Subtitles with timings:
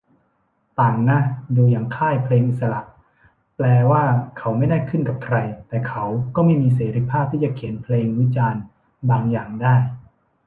[0.79, 1.19] ต่างนะ
[1.55, 2.81] ดูอย่างค่ายเพลงอิสระ
[3.55, 4.03] แปลว่า
[4.37, 6.03] เขาไม่ได้ขึ้นกับใคร แต่เขา
[6.35, 8.61] ก็ไม่มีเสรีภาพที่จะเขียนเพลงวิจารณ์
[9.09, 9.75] บางอย่างได้